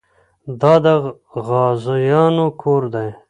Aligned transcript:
دا 0.61 0.73
د 0.83 0.87
غازيانو 1.47 2.45
کور 2.61 2.83
دی. 2.93 3.09